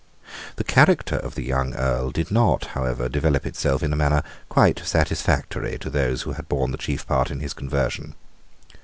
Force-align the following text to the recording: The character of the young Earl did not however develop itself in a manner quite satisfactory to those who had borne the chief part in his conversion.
The 0.55 0.63
character 0.63 1.17
of 1.17 1.35
the 1.35 1.43
young 1.43 1.75
Earl 1.75 2.09
did 2.09 2.31
not 2.31 2.65
however 2.73 3.07
develop 3.07 3.45
itself 3.45 3.83
in 3.83 3.93
a 3.93 3.95
manner 3.95 4.23
quite 4.49 4.79
satisfactory 4.79 5.77
to 5.77 5.91
those 5.91 6.23
who 6.23 6.31
had 6.31 6.49
borne 6.49 6.71
the 6.71 6.77
chief 6.79 7.05
part 7.05 7.29
in 7.29 7.39
his 7.39 7.53
conversion. 7.53 8.15